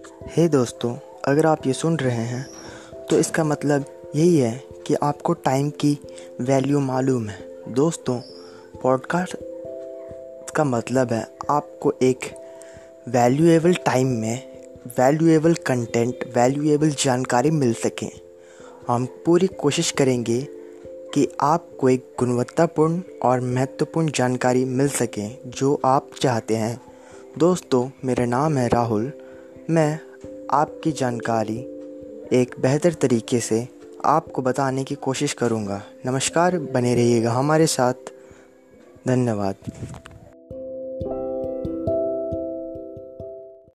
[0.00, 2.46] हे hey दोस्तों, अगर आप ये सुन रहे हैं
[3.10, 3.84] तो इसका मतलब
[4.16, 4.52] यही है
[4.86, 5.92] कि आपको टाइम की
[6.40, 7.38] वैल्यू मालूम है।
[7.68, 8.18] दोस्तों,
[8.82, 9.36] पॉडकास्ट
[10.56, 12.18] का मतलब है आपको एक
[13.08, 14.62] वैल्यूएबल टाइम में
[14.98, 18.10] वैल्यूएबल कंटेंट, वैल्यूएबल जानकारी मिल सके।
[18.88, 20.40] हम पूरी कोशिश करेंगे
[21.14, 26.80] कि आपको एक गुणवत्तापूर्ण और महत्वपूर्ण जानकारी मिल सके, जो आप चाहते हैं।
[27.38, 29.12] दोस्तों, मेरा नाम है राहुल
[29.70, 30.00] मैं
[30.52, 31.58] आपकी जानकारी
[32.32, 33.68] एक बेहतर तरीके से
[34.04, 37.94] आपको बताने की कोशिश करूँगा। नमस्कार, बने रहिएगा हमारे साथ।
[39.08, 39.54] धन्यवाद।